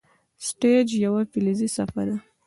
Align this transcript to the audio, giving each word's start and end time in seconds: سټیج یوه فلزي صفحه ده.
سټیج 0.47 0.87
یوه 1.05 1.21
فلزي 1.31 1.69
صفحه 1.75 2.03
ده. 2.09 2.17